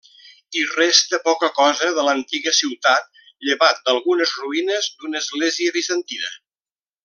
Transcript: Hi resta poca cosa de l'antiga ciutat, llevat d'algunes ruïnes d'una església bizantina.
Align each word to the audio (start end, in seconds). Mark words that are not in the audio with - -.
Hi 0.53 0.61
resta 0.69 1.19
poca 1.25 1.49
cosa 1.57 1.89
de 1.97 2.05
l'antiga 2.07 2.53
ciutat, 2.61 3.21
llevat 3.49 3.85
d'algunes 3.91 4.35
ruïnes 4.41 4.89
d'una 4.97 5.23
església 5.27 5.77
bizantina. 5.81 6.35